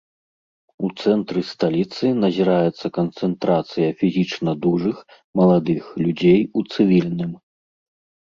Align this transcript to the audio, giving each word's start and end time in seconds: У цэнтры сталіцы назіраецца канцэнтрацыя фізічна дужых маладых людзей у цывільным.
У 0.85 0.87
цэнтры 1.01 1.41
сталіцы 1.49 2.07
назіраецца 2.23 2.87
канцэнтрацыя 2.97 3.89
фізічна 4.01 4.51
дужых 4.63 4.97
маладых 5.41 5.83
людзей 6.07 6.41
у 6.61 6.67
цывільным. 6.73 7.31